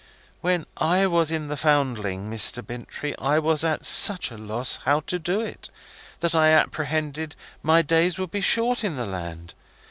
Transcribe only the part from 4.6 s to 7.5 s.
how to do it, that I apprehended